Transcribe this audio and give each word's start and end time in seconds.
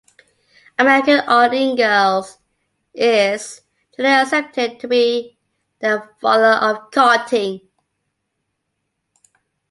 American 0.79 1.19
Art 1.29 1.51
Ingels 1.51 2.37
is 2.91 3.61
generally 3.95 4.21
accepted 4.23 4.79
to 4.79 4.87
be 4.87 5.37
the 5.79 6.09
father 6.19 6.53
of 6.53 6.89
karting. 6.89 7.61